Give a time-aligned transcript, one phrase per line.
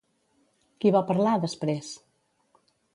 [0.85, 1.95] Qui va parlar, després?